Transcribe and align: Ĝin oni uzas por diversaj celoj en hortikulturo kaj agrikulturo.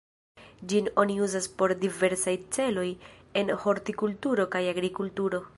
Ĝin 0.71 0.87
oni 1.01 1.17
uzas 1.25 1.47
por 1.59 1.73
diversaj 1.83 2.35
celoj 2.57 2.87
en 3.43 3.55
hortikulturo 3.67 4.51
kaj 4.57 4.67
agrikulturo. 4.75 5.49